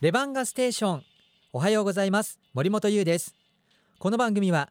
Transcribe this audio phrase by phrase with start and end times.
[0.00, 1.02] レバンガステーション。
[1.52, 2.40] おはようございます。
[2.54, 3.34] 森本優です。
[3.98, 4.70] この番組は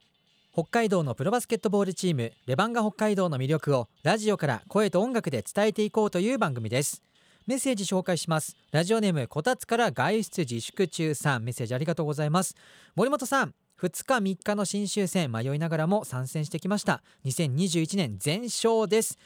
[0.53, 7.03] 北海道のプロバスケットボールチームレバンガ北海道の魅力をラジオから声と音楽で伝えていこうという番組です。
[7.45, 8.55] メッセージ紹介します。
[8.71, 11.43] ラジオネームこたつから外出自粛中さん。
[11.43, 12.55] メッセージありがとうございます。
[12.95, 17.03] 森本さん2日3日の新州戦迷いながらも参戦してきました。
[17.25, 19.19] 2021年全勝です。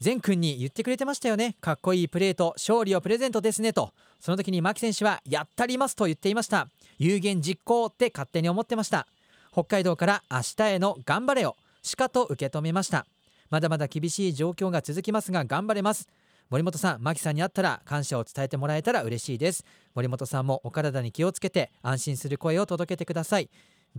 [0.00, 1.56] 善くんに言ってくれてましたよね。
[1.60, 3.92] かっこいいプレーと勝利をプレゼントですねと。
[4.20, 6.68] その時に牧選手はやったりますと言っていました。
[6.98, 9.06] 有言実行って勝手に思ってました。
[9.52, 13.06] 北海道から明日への頑張れをしかと受け止めました。
[13.50, 16.08] まだまだ厳しい状況が続きますが頑張れます。
[16.50, 19.64] 森本さん牧さんに会ったら感謝を伝えてもらえたら嬉しいです。
[19.94, 23.48] 森本さんもお体に気をつけて安心する声を届けてください。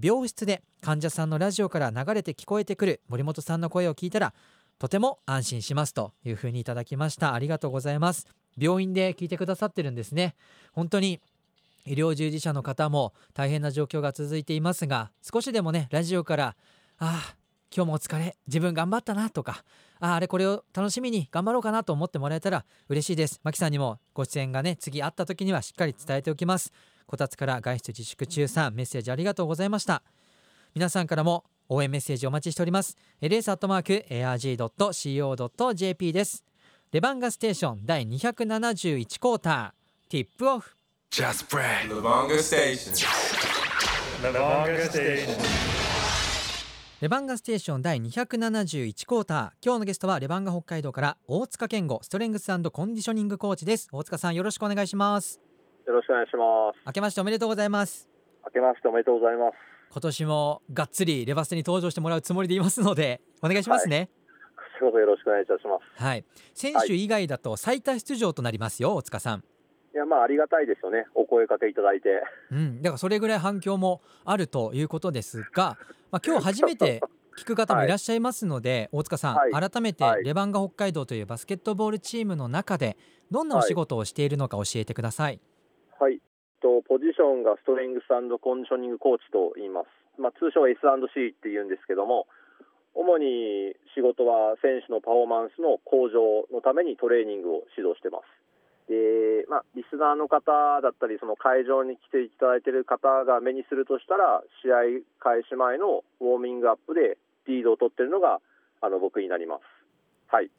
[0.01, 4.33] 病室で患者さんのラジオから流れて聞こえてくる森本さんの声を聞いたら
[4.77, 7.33] とても安心しますというふうにいただきました。
[7.33, 8.27] ありがとうございます。
[8.57, 10.35] 病院で聞いてくださってるんですね。
[10.73, 11.21] 本当に
[11.85, 16.55] 医療従事者の方も大変な状況が続いていますが少しでもねラジオから
[16.97, 17.35] ああ
[17.75, 18.35] 今日もお疲れ。
[18.47, 19.63] 自分頑張ったなとか
[19.99, 23.39] あああれこれを楽しみに頑張ろうかなと思ってもらえたら嬉しいです。
[23.43, 26.73] マキさんにもご出演がね次会った時にはしっかり伝えておきます。
[27.05, 30.01] こたつから外出自粛中さんメッセージありがとうございました。
[30.73, 34.13] 皆さんからも応援メッセージお待ちしております ls.arg.co.jp
[36.13, 36.43] です
[36.91, 40.75] レバンガステーション第271クォーターティップオフ
[41.11, 41.87] Just pray.
[41.87, 42.91] Levanga Station.
[44.21, 45.65] Levanga Station.
[47.01, 55.39] レバンガステーション第271クォーター今日のゲストはレバンガ北海道から大塚健吾ストレングスコンディショニングコーチです大塚さんよろしくお願いします
[55.85, 56.79] よろしくお願いします。
[56.87, 58.09] 明けましておめでとうございます
[58.45, 59.74] 明けましておめでとうございます。
[59.95, 64.09] 今年もがっつりレバステに登場してもらうつもりでいますのでお願いしますね
[64.77, 66.03] 仕事よろしくお願いいたします。
[66.03, 69.39] はい、選手以外だと最多出場となりますよ大塚さん
[69.93, 71.05] いや、まあ、ありがたいですよね。
[71.15, 72.09] お声かけいただいて。
[72.51, 75.77] うん、だからそれぐらい反響もあるということですが、
[76.11, 77.01] まあ、今日初めて
[77.39, 82.97] 聞く方もいらっしゃいますので、大塚さん、はい改めてはいレバンガ北海道というバスケットボールチームの中で
[83.31, 85.39] どんなお仕事をしているのか教えてください。
[85.97, 86.19] はい。
[86.65, 89.93] と、ポジションがストレングスコンディショニングコーチと言います。
[90.17, 92.25] まあ、通称 S&C って言うんですけども、
[92.97, 98.25] 主に仕事は選手のパフォーマンスの向上のためにトレーニングを指導してます。
[98.89, 108.41] で、まあ、リスナーの方だったり、その会場に来ていただいている方が目にするとしたら、試合開始前のウォーミングアップでリードを取ってるのが、
[108.81, 109.61] あの、僕になります。
[110.33, 110.49] はい。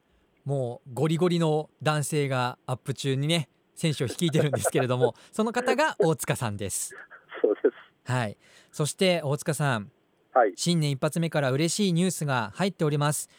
[0.44, 6.96] もうゴリゴリの男性がアップ中にね選手を率いてるんですけれども その方が大塚さんです。
[7.40, 8.10] そうです。
[8.10, 8.36] はい、
[8.72, 9.92] そして大塚さん
[10.32, 10.52] はい。
[10.54, 13.30] 新年一発目から嬉しいニュースが入っております。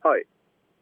[0.00, 0.26] はい。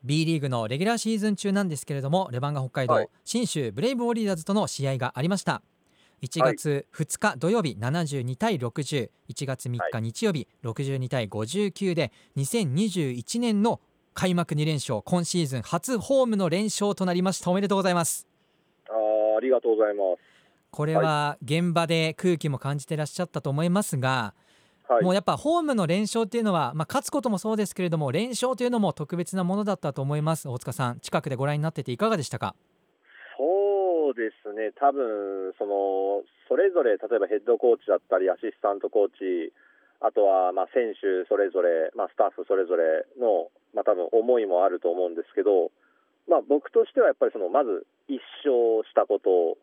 [0.05, 5.63] B リーグのレギュラーシーズン中なんですけれどもレバンガ北海道、はい信州ブレイブウォリアーズとの試合がありました
[6.21, 9.11] 1月2日土曜日72対601
[9.47, 13.81] 月3日はい日曜日62対59で2021年の
[14.13, 18.29] 開幕2連勝今シーズン初ホームの連勝となりましたおめでとうございます
[19.37, 20.21] ありがとうございます。
[20.71, 24.35] これは現場で空気も感じてらっしゃったと思いますが、
[24.89, 25.05] はい。
[25.05, 30.49] もうやっぱホームの連勝っていうのは、まあ、勝つこともそうですけれども連勝というのも特別なものだったと思います。
[30.49, 32.55] 大塚さん近くでご覧になってていかがでしたか？
[33.39, 39.53] そうですね、多分そのそれぞれ、例えばヘッドコーチだったり、アシスタントコーチ、
[40.01, 45.73] あとはまあ選手それぞれ、まあ、スタッフそれぞれの、まあ多分思いもあると思うんですけど、
[46.29, 49.59] まあ、僕としてはやっぱりそのまず1勝したこと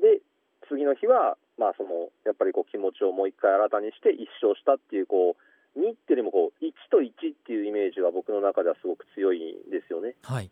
[0.00, 0.22] で、
[0.68, 10.14] 次の日はまあそのやっぱりこう気持ちをもう一回新たにして1勝したっていう、こう2っていうよりもこう1と1っていうイメージが僕の中ではすごく強いんですよね。
[10.22, 10.50] はい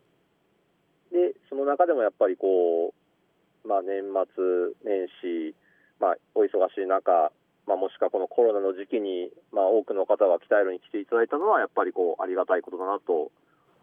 [1.15, 5.55] でその中でもやっぱりこう、まあ、年末年始、
[5.99, 7.31] まあ、お忙しい中、
[7.67, 13.31] まあ、もしくはこのコロナの時期に、まあ、多くの方が鍛えるに来ていただいたのはやっぱりこうありがたいことだなと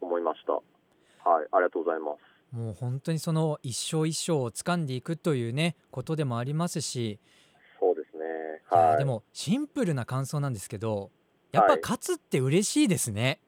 [0.01, 0.61] 思いました。
[1.25, 2.55] はい、ありがとうございます。
[2.55, 7.19] もう本当にその一勝一勝を掴んでいくというねことでもありますし、
[7.79, 8.23] そうですね。
[8.71, 8.97] いやはい。
[8.99, 11.09] でもシンプルな感想なんですけど
[11.51, 13.39] やっぱはい勝つって嬉しいですね、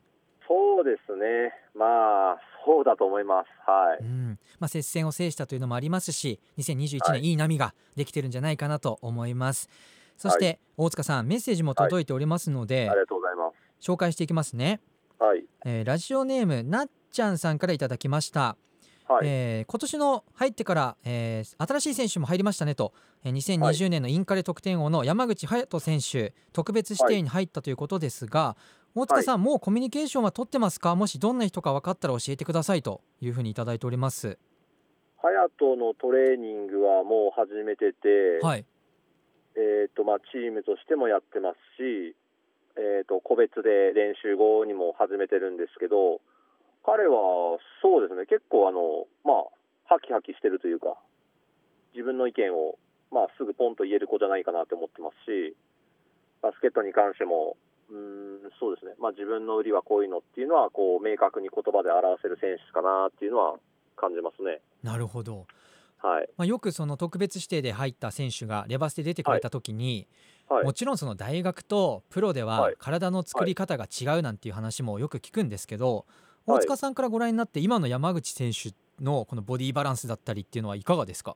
[0.47, 1.53] そうですね。
[1.75, 3.47] まあ、そうだと思います。
[3.69, 4.03] はい。
[4.03, 9.69] うんまあ、接戦を制したというのもありますし2021はい年いい波ができてるんじゃないかなと思います、
[10.17, 13.51] そして、大塚さんメッセージも届いておりますので、ありがとうございま
[13.81, 14.79] 紹介していきますね、
[15.17, 15.23] す。
[15.23, 15.45] はい。
[15.65, 18.57] えーラジオネームなっちゃんさんからいただきました。
[19.07, 28.57] はい、えー今年の入ってから、えー新しい選手も入りましたねと、えー2020年のインカレ得点王の山口隼人選手特別指定に入ったということですが、
[28.93, 30.95] 大塚さん、もうコミュニケーションは取ってますか？
[30.95, 34.37] もしどんな人か分かったら教えてくださいというふうにいただいております。
[35.21, 38.65] 隼人のトレーニングはもう始めてて、はい、
[39.55, 42.15] えーとまあ、チームとしてもやってますし、
[42.75, 46.19] えー、と個別で練習後にも始めてるんですけど
[46.85, 48.29] 彼はそうですね。
[48.29, 49.49] 結構あの、まあ、
[49.89, 51.01] ハキハキしてるというか
[51.93, 52.77] 自分の意見を、
[53.11, 55.57] まあ、すぐポンと言える子じゃないかなと思ってますし
[56.41, 57.57] バスケットに関しても
[57.89, 63.57] うーんそうですね、まあ、自分の売りはこういうのっていうのはこう明確に言葉で表せる選手かなっていうのは
[63.97, 64.61] 感じますね。
[64.83, 65.47] なるほど、
[65.97, 66.29] はい。
[66.37, 70.07] まあ、よくその特別指定で入った選手がレバスで出てくれた時に、
[70.49, 70.65] はい。
[70.65, 72.75] もちろんその大学とプロでははい。
[72.77, 78.69] 体の作り方が違うなんていう話もよく聞くんですけど、はい大塚さんからご覧になって今の山口選手
[79.03, 81.35] のこのボディバランスだったりっていうのはいかがですか？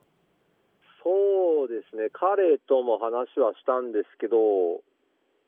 [1.02, 4.36] そうですね、彼とも話はしたんですけど、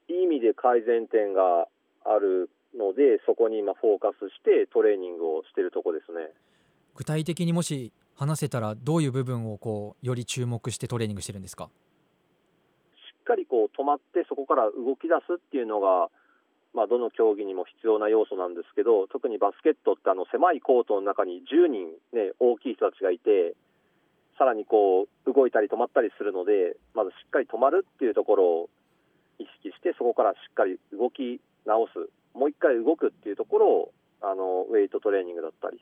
[0.08, 1.68] いい意味で改善点が
[2.04, 6.32] あるので、そこに今、フォーカスしてトレーニングをしているとこですね。
[6.96, 11.66] 具体的にもし話せたらどういう部分をこうより注目してトレーニングしてるんですか？
[11.66, 11.68] し
[13.20, 16.10] っかりこう止まって、そこから動き出すっていうのが、
[16.74, 23.54] まあ、どの競技にも必要な要素なんですけど、特にバスケットってあの狭いコートの中に10人、ね、大きい人たちがいて、
[24.38, 28.70] さらにこう動いたり止まったりするので、まずしっかり止まるっていうところを
[29.38, 33.92] 意識して、そこからしっかり動き直す、もう一回動くっていうところを
[34.22, 35.78] あのウェイトトレーニングだったり、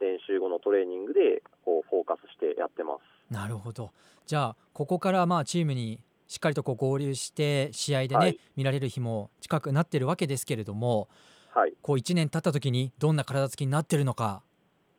[0.00, 3.32] 練習後のトレーニングでこうフォーカスしてやってます。
[3.32, 3.90] なるほど
[4.26, 8.40] じゃあここからまあチームにしっかりとこう合流して試合でね、はい。
[8.56, 11.08] 見られる日も近くなってるわけですけれども
[11.54, 14.42] はい、こう1年経った時にどんな体つきになってるのか、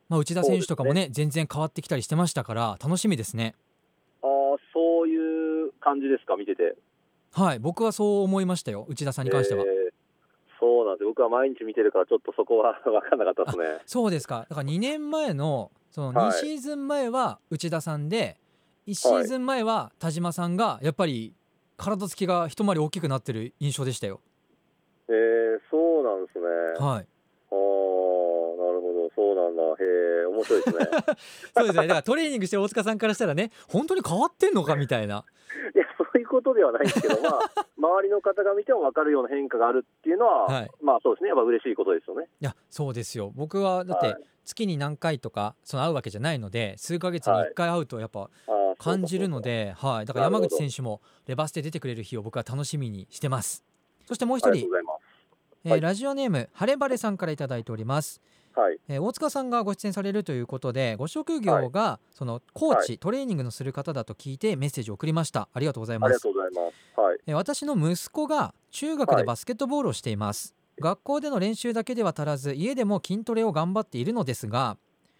[0.07, 3.55] まあ、内田選手とかもね全然変わってきたりしてましたから楽しみですね。
[4.23, 4.29] あー
[4.73, 6.75] そういう感じですか、見てて。
[7.33, 9.75] はい僕はそう思いましたよ内田さんに関しては、えー
[10.57, 13.65] そうなんです僕は毎日見てるからちょっとそこは 分かんなかったですね。
[13.85, 14.45] そうですか。
[14.49, 16.31] だから2年前のその2はい。
[16.31, 18.37] シーズン前は内田さんで
[18.87, 21.33] 1シーズン前は田島さんがやっぱり
[21.77, 24.21] 体つきが一回り大きくなってる印象でしたよ。
[25.07, 25.15] えー、
[25.69, 26.45] そうなんですね。
[26.85, 27.07] はい。
[27.51, 29.09] あーなるほど。
[29.15, 29.61] そうなんだ。
[29.63, 30.85] へえ面白いですね。
[31.57, 31.87] そうですね。
[31.87, 35.25] だからトレーニングしてる大塚さんからしたらね本当に変わってんのかみたいな。
[35.75, 35.84] いや
[36.15, 37.39] そういうことではないんですけどまあ
[37.77, 40.71] 周りの方が見ても分かるような変化があるっていうのは、はい。
[40.81, 41.29] まあそうですね。
[41.29, 42.29] やっぱ嬉しいことですよね。
[42.39, 43.33] いやそうですよ。
[43.35, 44.23] 僕はだってはい。
[44.45, 48.29] 月に何回とかその会うわけじゃないので数ヶ月に1回会うとやっぱ
[48.77, 53.65] 感じるので、はい、だから山口選手もレバスで出てくれる日を僕は楽しみにしてます。
[54.05, 54.69] そしてもう一人
[55.65, 58.21] えーはいラジオネームハレバレさんからいただいております、
[58.55, 58.77] はい。
[58.87, 65.49] えー大塚さんがご出演されるということでご職業がそのコーチ、トレーニングのする方だと聞いてメッセージを送りました。
[65.51, 67.01] ありがとうございありがますとうございます。
[67.01, 67.17] はい。
[67.25, 74.77] えー私の息子が中学でバスケットボールをしています、学校での練習だけでは足らず家でも筋トレを頑張っているのですが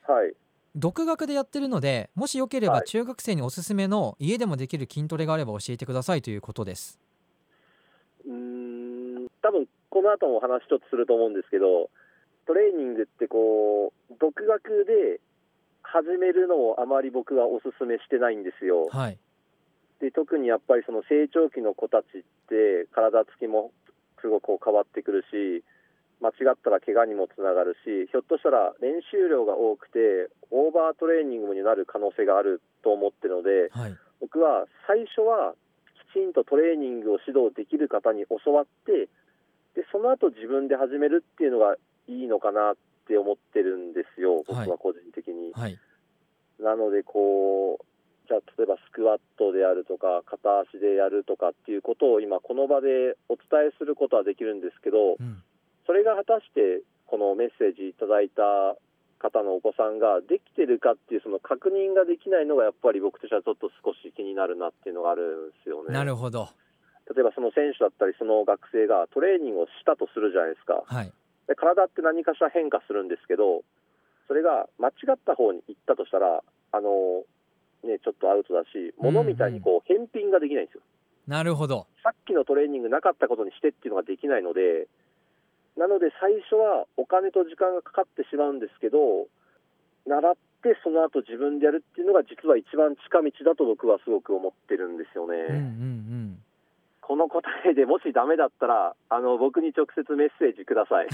[0.08, 0.34] はい。
[0.76, 2.84] 独学でやってるのでもしよければはい。
[2.84, 7.00] 中学生におすすめの家でもできる筋トレがあれば教えてくださいということです。
[8.28, 11.88] うーん多分この後もお話ちょっとすると思うんですけど
[12.44, 15.24] トレーニングってこう独学で
[15.88, 18.92] 始めるのをあまり僕はおすすめしてないんですよ。
[18.92, 19.18] はい。
[20.04, 23.72] で特にやっぱりその成長期の子たちって体つきも
[24.20, 25.64] すごくこう変わってくるし
[26.20, 33.96] 間違ったら怪我にもつながるしひょっとしたら練習量が多くてオーバートレーニングになる可能性があると思ってるのではい。
[34.20, 35.56] 僕は最初は
[36.12, 39.08] きちんとトレーニングを指導できる方に教わって
[39.76, 41.76] でその後自分で始めるっていうのが
[42.08, 42.76] いいのかなっ
[43.08, 45.52] て思ってるんですよ、僕は個人的に。
[45.54, 45.78] はい
[46.60, 47.86] なのでこう
[48.28, 55.44] じゃあ例えばスクワットであるとか片足でやるとかっていうことを今この場でお伝えすることはできるんですけどうん
[55.86, 58.42] それが果たしてこのメッセージいただいた
[59.22, 65.94] 方のお子さんができてるかっていうその確認ができないのがやっぱり僕としてはちょっと少し気になるなっていうのがあるんですよね。
[65.94, 66.50] なるほど
[67.14, 70.82] 例えばその選手だったりその学生がトレーニングをしたとするじゃないですか。
[70.86, 71.12] はい。
[71.48, 73.62] で体って何かしら変化するんですけど
[74.28, 77.22] それが間違った方に行ったとしたらあの、
[77.86, 80.82] ね、ちょっとアウトだし物みたいにこう返品ができないんですよ。
[81.28, 81.86] なるほど。
[82.02, 84.88] さっきのトレーニングなかったことにしてっていうのができないので
[85.78, 89.30] なので最初はお金と時間がかかってしまうんですけど
[90.06, 95.38] 習ってその後自分でやるっていうのが実は一番近道だと僕はすごく思ってるんですよね。
[95.50, 96.45] うんうんうん
[97.06, 101.08] この答えでもしダメだったらあの僕に直接メッセージください。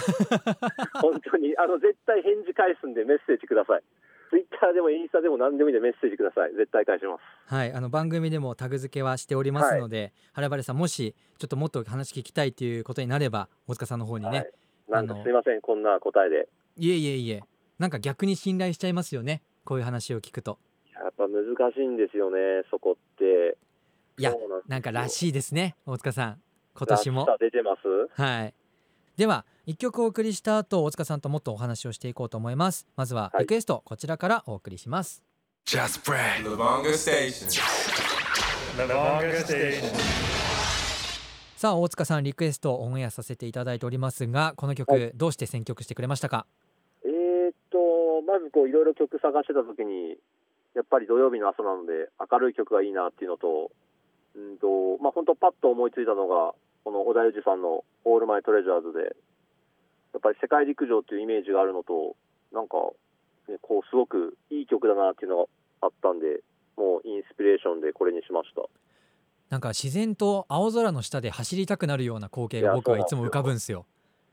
[1.04, 1.52] 本当に。
[1.58, 3.84] あの絶対返事返すんでメッセージください。
[4.30, 6.54] ツイッターでもインスタでも何でもいいんでメッセージください。
[6.54, 7.54] 絶対返します。
[7.54, 14.38] はい、あの番組でもタグ付けはしておりますので、はらばれさんもしちょっともっと話聞きたいということになれば大塚さんの方にね、
[14.88, 15.04] はい。
[15.06, 16.48] なんすいません、こんな答えで。
[16.78, 17.42] い、えいえいえ。
[17.80, 19.44] なんか逆に信頼しちゃいますよね。
[19.66, 20.58] こういう話を聞くと。
[20.94, 23.58] やっぱ難しいんですよね、そこって。
[24.22, 24.36] いや
[24.68, 26.42] なんからしいですね大塚さん。
[26.76, 27.28] 今年も。
[27.40, 28.22] 出てます。
[28.22, 28.54] はい。
[29.18, 32.86] では一曲お送りした後大塚さんともっとお話をしていこうと思います。
[32.96, 33.42] まずははい。
[33.42, 35.24] リクエスト、こちらからお送りします。
[35.66, 36.44] Just Brad.
[36.44, 37.48] Lubanga Station.
[38.78, 39.92] Lavanga Station.
[41.56, 45.12] さあ大塚さんリクエストオンエアさせていただいておりますがこの曲、はい。
[45.16, 46.46] どうして選曲してくれましたか？
[47.04, 50.16] えーっと、まずこういろいろ曲探してた時に、
[50.76, 53.72] やっぱり土曜日の朝なので明るい曲がいいなっていうのと、
[54.36, 59.16] うんと、まあ本当パッと思いついたのが、この小田裕二さんのオールマイトレジャーズで、
[60.14, 62.16] やっぱり世界陸上っていうイメージがあるのと、
[62.52, 62.78] なんか、
[63.48, 65.46] ね、こうすごくいい曲だなっていうのが
[65.82, 66.42] あったんで、
[66.78, 68.64] もうインスピレーションでこれにしました。
[69.50, 73.86] なんか自然と青空の下で走りたくなるような光景が僕はいつも浮かぶんですよ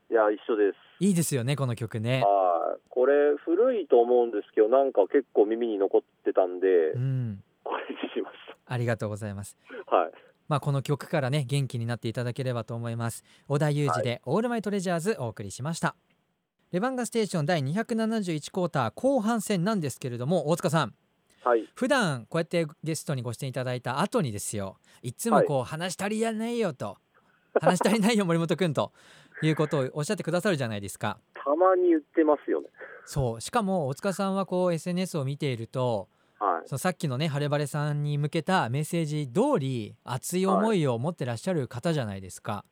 [0.09, 1.03] いや、一緒です。
[1.03, 2.79] いいですよねこの曲ねはい。
[2.87, 8.35] これ古いと思うんですけど、なんか結構耳に残ってたんでう、んこれにしまし
[8.65, 9.55] ありがとうございます
[9.87, 9.95] た。
[9.95, 10.11] はい。
[10.47, 15.95] まあこの曲からね元気になっていただければと思います小田裕二で、オールマイトレジャーズお送りしました
[16.71, 20.93] レバンガステーション第271クォーター後半戦なんですけれども大塚さん
[21.43, 21.69] はい。
[21.73, 26.97] 普段こうやってゲストにご出演いただいた後にですよいつもこう、話足りやないよと
[27.61, 28.91] 話足りないよ森本君と
[29.41, 32.67] いうことをおっしゃってくださるじゃないですかたまに言ってますよね。
[33.05, 36.09] そうしかも大塚さんはこう SNS を見ていると
[36.39, 36.67] はい。
[36.67, 42.63] そのさっきのね晴れ晴れさんに向けたメッセージ通り熱い思いを持ってらっしゃる方じゃないですか。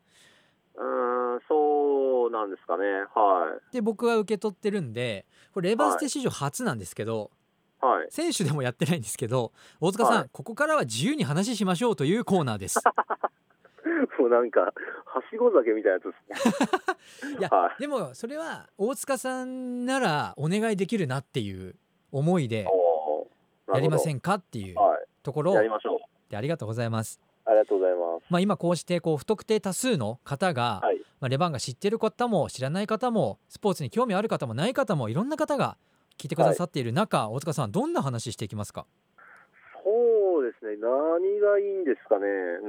[0.76, 2.84] うーん、そうなんですかね。
[3.14, 7.32] はで僕は受け取ってるんでこれレバーステ史上初なんですけど、
[7.84, 7.86] い。
[7.86, 8.08] はい。
[8.10, 12.80] 選手でもやってないんですけど大塚さん、はいここからは自由に話しましょうというコーナーです。
[14.20, 14.72] もうなんか、は
[15.32, 17.38] しご酒みたいなやつですね。
[17.40, 17.82] いやはい。
[17.82, 21.76] でもそれは大塚さんならお願いできるなっていう
[22.12, 22.66] 思いで
[23.74, 25.56] やりませんんかっていうはところい。
[25.56, 26.00] やりましょう。
[26.30, 27.20] でありがとうございます。
[27.46, 28.26] ありがとうございます。
[28.30, 30.98] まあ、今こうしてこう不特定多数の方が、はい。
[31.20, 35.78] まあ、レバンが知ってる方も知らない方もスポーツに興味ある方もない方もいろんな方が
[36.18, 38.86] 聞いてくださっている中、大塚さんどんな話していきますか？
[39.84, 40.76] そうですね。
[40.78, 42.26] 何がいいんですかね。
[42.28, 42.68] うー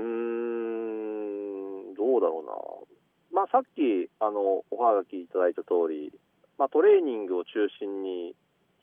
[1.93, 3.43] ん、どうだろうな。
[3.43, 6.13] まあ、さっき、あの、おはがきいただいた通り、
[6.57, 8.35] まあ、トレーニングを中心に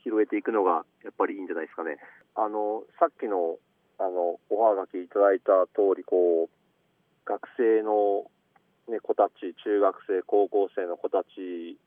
[0.06, 1.98] 広げていくのが、やっぱりいいんじゃないですかね。
[2.36, 3.58] あの、さっきの、
[3.98, 6.50] あの、おはがきいただいた通り、こう、
[7.26, 8.30] 学生の、
[8.88, 11.80] ね、子たち、中学生、高校生の子たち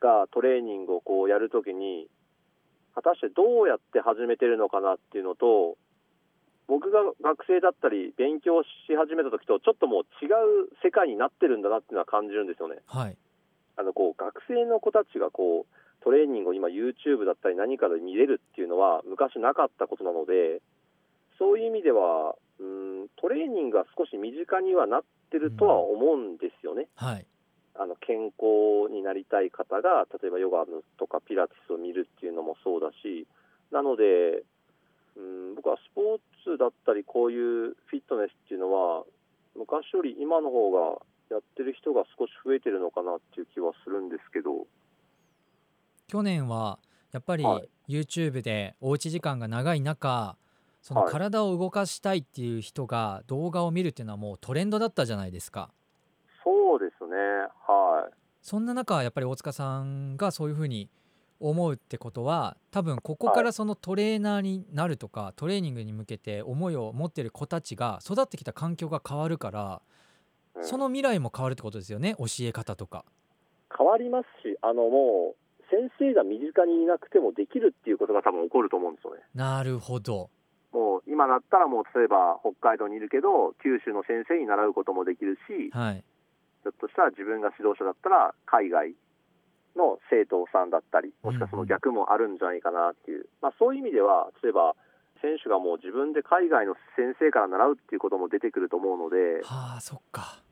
[0.00, 2.08] がトレーニングをこうやるときに、
[2.96, 5.78] 果たしてどうやって始めてるのかなっていうのと、
[6.66, 12.78] 僕が学生だったり勉強し始めた時とちょっともう違う世界になってるんだなっていうのは感じるんですよね。
[12.86, 13.16] はい
[13.76, 20.60] あのこう学生の子たちがこうトレーニングを今 YouTube だったり何かで見れるっていうのは昔なかったことなので、
[21.38, 26.88] そういう意味ではうんトレーニングが少し身近にはなってるとは思うんですよね。
[26.96, 27.26] はい
[27.80, 30.66] あの健康になりたい方が例えばヨガ
[30.98, 33.26] とかピラティスを見るっていうのもそうだし
[33.72, 34.42] なので
[35.16, 39.04] うん僕はスポーツだったりこういうフィットネスっていうのは
[39.56, 44.66] 昔より今の方がやってる人が少し増えてるのかなっていう気はするんですけど
[46.10, 46.80] 去年は
[47.12, 47.68] やっぱりはい。
[47.88, 50.36] YouTube でおうち時間が長い中
[50.82, 51.12] そのはい。
[51.12, 55.70] 体を動かしたいっていう人が動画を見るっていうのはもうトレンドだったじゃないですか。
[56.42, 57.16] そうですね。
[57.66, 58.14] はい。
[58.42, 60.90] そんな中やっぱり大塚さんがそういうふうに
[61.38, 69.82] 思うってことは多分ここからそのトレーナーになるとか、トレーニングに向けて思いを持ってる子たちが育ってきた環境が変わるから、
[70.56, 70.64] うん。
[70.64, 73.04] その未来も変わるってことですよね教え方とか。
[73.76, 75.36] 変わりますしあのもう
[75.70, 79.22] 先生が身近にいなくてもできるっていうことが多分起こると思うんですよね。
[79.34, 80.28] なるほど。
[80.72, 86.04] もう今だったらもう例えば北海道にいるけど九州の先生に習うこともできるしはい。
[86.62, 88.94] ひょっとしたら自分が指導者だったら海外
[89.76, 94.74] の生徒さんだったりもしくはその逆もあるんじゃないかなっていう、まあ、そういう意味では例えば
[95.22, 100.42] 選手がもう自分で海外の先生から習うっていうことも出てくると思うのではあそっか。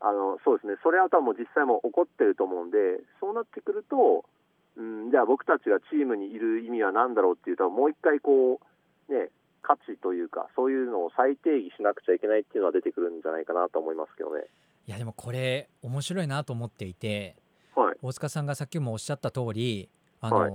[0.00, 0.76] あのそうですね。
[0.84, 4.28] それは多分もう実際も起こってると思うんでそうなってくると、
[4.76, 8.60] うん、じゃあ僕たちがチームにいる意味は何だろうっていうともう一回こ
[9.08, 9.30] うね
[9.62, 14.44] 価値というかそういうのを再定義しなくちゃいけないっていうのは出てくるんじゃないかなと思いますけどね。
[14.86, 17.34] いやでもこれ面白いなと思っていて
[17.74, 17.96] はい。
[18.02, 19.88] 大塚さんがさっきもおっしゃった通り
[20.20, 20.52] あの、はい。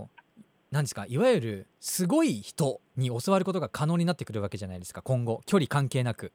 [0.72, 5.42] 何ですかいわゆるすごい人に教わることが可能になってくるわけじゃないですか今後。
[5.46, 6.32] 距離関係なく。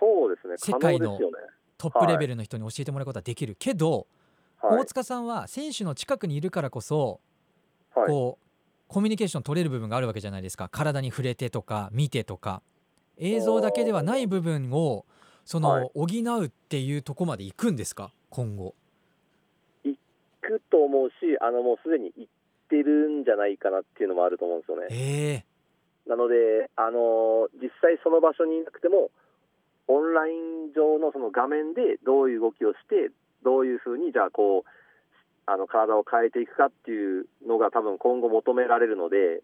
[0.00, 1.18] そうですね、世界の。
[1.76, 3.56] トップレベルの人に教えてもらうことはできる。
[3.58, 4.06] けど、はい
[4.62, 7.20] 大塚さんは選手の近くにいるからこそ、
[7.94, 8.44] はい、こう
[8.88, 10.68] コミュニケーション取れる部分があるわけじゃないですか。
[10.68, 12.62] 体に触れてとか見てとか。
[13.18, 15.06] 映像だけではない部分を
[15.46, 15.90] その、はい。
[15.94, 18.12] 補うっていうとこまで行くんですか？
[18.28, 18.74] 今後。
[19.84, 19.98] 行
[20.42, 22.32] くと思うし、あのもうすでに行っ
[22.68, 24.86] てるんじゃないかなっていうのもあると思うんですよね。
[24.90, 26.10] ええ。
[26.10, 29.10] なので、あの実際その場所にいなくても、
[29.88, 33.10] オンライン上のその画面でどういう動きをして、
[33.44, 34.70] どういうふうにじゃあこう
[35.46, 39.42] あの体を変えていくかっていうのが多分今後求められるので、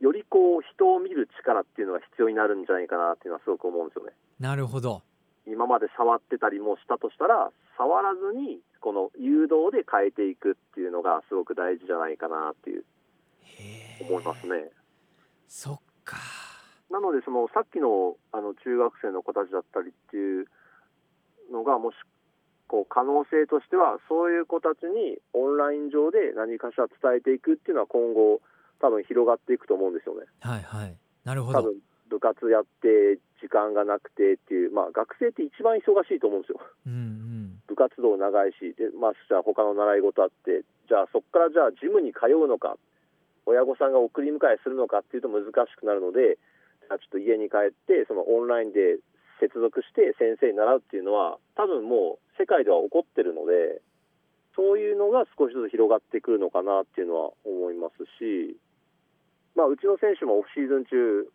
[0.00, 4.12] よりこう人を見る力っていうのが必要になるんじゃないかなっていうのはすごく思うんですよね。
[4.38, 5.02] なるほど
[5.46, 12.84] 今まで触ってたりもしたとしたら、触らずにこの誘導で変えていくっていうのがすごく大事じゃないかなっていう
[14.00, 14.70] 思いますね。
[15.48, 16.18] そっか
[16.90, 20.46] なのでそのさっきのあの中学生の子たちだったりっていう
[21.50, 21.96] のがもし
[22.68, 28.40] こう可能性としてはそういう子たちにオンライン上で何かしら伝えていくっていうのは今後
[28.80, 30.26] 多分広がっていくと思うんですよね。
[30.40, 30.94] はいはい
[31.24, 31.74] なるほど多分
[32.08, 36.60] 部活やって時間がなくてっていうまあ学生って一番忙しいと思うんですよ。
[36.86, 42.76] うんうん部活動長いしでまあじゃあ他の習い事あってじゃあそこからじゃあジムに通うのか
[43.44, 46.40] 親御さんが送り迎えするのかっていうと難しくなるので
[46.80, 48.96] じゃあちょっと家に帰ってそのオンラインで
[49.40, 53.80] 接続して先生に習うっていうのは多分もう世界では起こってるので
[54.58, 58.58] そういうのが少しずつ広がってくるのかなっていうのは思いますし、
[59.54, 61.30] まあ、うちの選手もオフシーズン中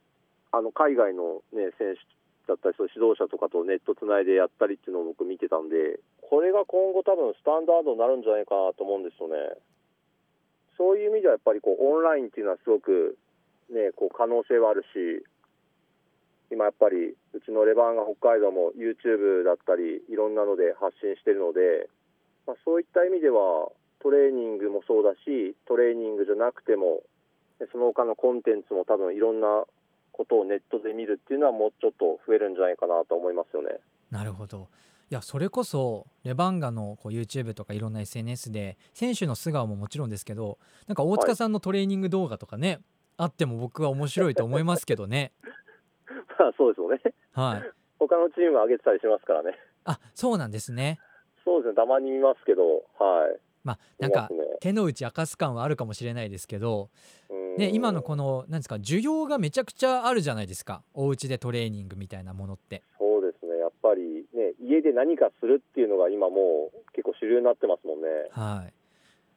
[0.52, 2.04] あの海外の、ね、選手
[2.48, 9.56] だったりそういう指導者とかとネットつないでやったりっていうのを僕見てたんでこれが今後多分スタンダードになるんじゃないかなと思うんですよね。
[10.76, 13.16] そういう意味ではやっぱりこうオンラインっていうのはすごく、
[13.70, 15.24] ね、こう可能性はあるし
[16.54, 21.90] 今やっぱりうちのレバンガ北海道も YouTube だったりいろんなので発信してるので、
[22.46, 27.02] まあ、そういった意味ではトレーニングもそうだしトレーニングじゃなくても
[27.72, 29.66] その他のコンテンツも多分いろんな
[30.12, 33.80] ことをネットで見るっていうのはもうちょっと増えるんじゃないかなと思いますよね。
[34.12, 34.70] なるほど
[35.10, 42.80] いやそれこそレバンガのこう YouTube とかいろんな SNS で選手の素顔ももちろんですけどなんか大塚さんのトレーニング動画とかね、
[43.18, 45.32] あっても僕は面白いと思いますけどね
[46.40, 47.02] まあそうですよね。
[47.34, 49.58] はい 他のチームは上げてたりしますからね。
[49.86, 51.00] あそうなんですね
[51.46, 51.76] そうですね。
[51.76, 53.40] たまに見ますけど、はい。
[53.64, 56.90] まあなんかね手の内明かす感はあるかもしれないですけど、
[57.30, 63.58] うんね、今のこのなんですか需要がめちゃくちゃあるじゃないですかお家でトレーニングみたいなものってそうですね。
[63.58, 68.08] やっぱりね、家で何かするっていうのが今もう結構主流になってますもんね。
[68.32, 68.74] はい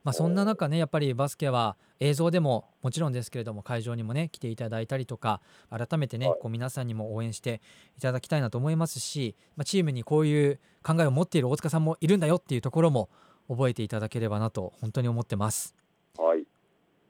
[0.07, 6.38] まあ、そんな中ねやっぱりバスケは映像でももちろんですけれども会場にもね来ていただいたりとか改めてね、はい。
[6.40, 7.61] こう皆さんにも応援して
[7.99, 13.09] いただきたいなと思いますし、まあ、チームにこういう考えを持っている大塚さんもいるんだよっていうところも
[13.49, 15.75] 覚えていただければなと本当に思ってます。
[16.16, 16.45] はい。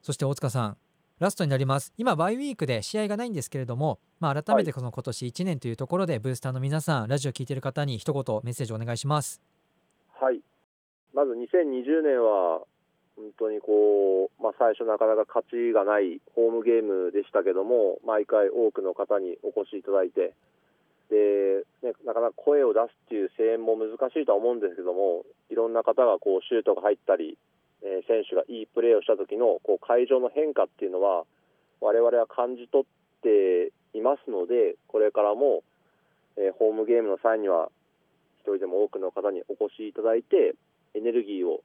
[0.00, 0.78] そして大塚さん
[1.18, 1.92] ラストになります。
[1.98, 9.42] 今バイウィークで試合がないんですけれども、まあ、改めてこの今年1年というところでブースターの皆さんラジオ聞いてる方に一言メッセージお願いします。
[10.18, 10.40] はい。
[11.12, 12.60] まず2020年は、
[14.58, 20.34] 最初なかなか勝ちがないホームゲームでしたけども、毎回多くの方にお越しいただいて、
[21.10, 27.38] で、ね、なかなか声を出すっていう声援も難しいとは思うんですけども、いろんな方がこうシュートが入ったり、
[27.82, 31.24] えー選手がいいプレーをした時のこう会場の変化っていうのは、
[31.80, 32.86] 我々は感じ取っ
[33.22, 35.62] ていますので、これからも、
[36.36, 37.70] えーホームゲームの際には
[38.40, 40.54] 一人でも多くの方にお越しいただいて、
[40.94, 41.62] エネルギーを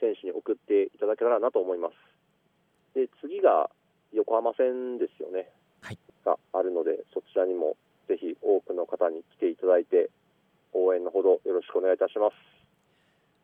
[0.00, 2.11] 選手に送っていただけたらなと思います。
[2.94, 3.70] で、次が
[4.12, 5.48] 横浜戦ですよね。
[5.80, 7.76] はいがあるので、そちらにも
[8.08, 10.10] ぜひ多くの方に来ていただいて、
[10.72, 12.34] 応援のほどよろしくお願いいたします。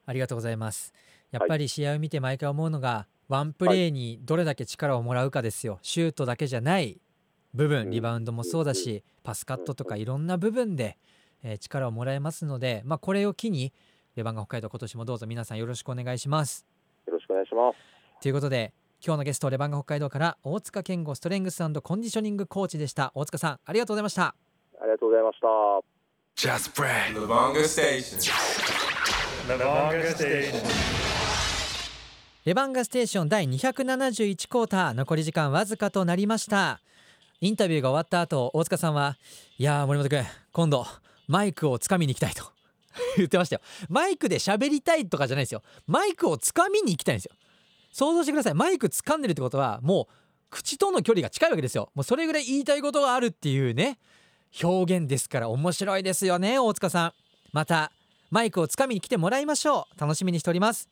[0.07, 0.95] ありがとうございます。
[1.31, 5.79] やっぱり試合を見て毎回思うのが、ワンプレーにどれだけ力をもらうかですよ。
[5.83, 7.01] シュートだけじゃない
[7.53, 10.97] 部うん分、リバウンドもそうだし、パスカットとかいろんな部分で、
[11.43, 13.73] えー力をもらえますので、まあ、これを機に、
[14.17, 16.67] レバンガ北海道今年もどうぞ皆さんよろしくお願いします。
[17.07, 17.77] よろしくお願いします。
[18.23, 18.73] ということで、
[19.05, 23.13] 今日のゲスト、レバンガ北海道から大塚健吾ストレングスコンディショニングコーチでした。
[23.15, 24.35] 大塚さん、ありがとうございました。
[24.81, 25.47] ありがとうございました。
[26.35, 27.15] Just brag.
[27.15, 28.19] Lubanga Station.
[29.47, 30.99] Lavanga Station.
[32.45, 36.81] レバンガステーション第271クォーター残り時間わずかとなりました
[37.41, 39.19] インタビューが終わった後大塚さんは
[39.59, 40.87] いやー森本君今度
[41.27, 42.45] マイクをつかみに行きたいと
[43.19, 47.33] 言ってましたよマイクで喋りたいとかじゃないですよマイクをつかみに行きたいんですよ
[47.93, 48.55] 想像してください。
[48.55, 50.15] マイク掴んでるってことはもう
[50.51, 51.91] 口との距離が近いわけですよ。
[51.95, 53.99] もうそれぐらい言いたいことがあるっていうね
[54.63, 56.59] 表現ですから面白いですよね。
[56.59, 57.13] 大塚さん。
[57.53, 57.93] また
[58.31, 60.01] マイクをつかみに来てもらいましょう。
[60.01, 60.89] 楽しみにしております。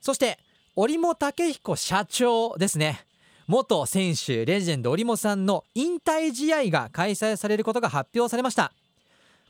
[0.00, 0.38] そして
[0.76, 3.06] 織茂武彦社長ですね。
[3.46, 8.72] 元選手レジェンド織茂さんの引退試合が開催されることが発表されました。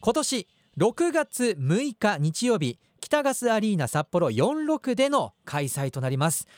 [0.01, 6.49] 今年6月6日日曜日北ガスアリーナ札幌46での開催となります。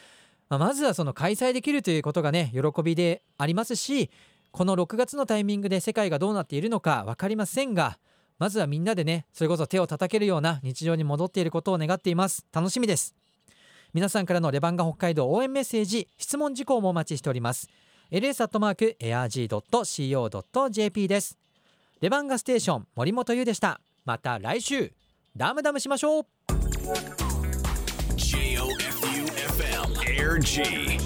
[0.48, 4.12] まあまずはその開催できるということがね喜びでありますし
[4.52, 7.98] この6月のタイミングで世界がどうなっているのか分かりませんが
[8.38, 12.46] まずはみんなでねそれこそ手を叩けるような日常に戻っていることを願っています。
[12.52, 13.16] 楽しみです。
[13.92, 17.68] 皆さんからのレバンガ北海道応援メッセージ質問事項もお待ちしております。
[18.12, 19.08] ls.airg.co.jp
[21.08, 21.38] です。
[22.00, 23.80] レバンガステーション森本優でした。
[24.04, 24.92] また来週。
[25.36, 26.35] ダムダムしましょう。
[28.14, 31.00] J-O-F-U-F-M Air G.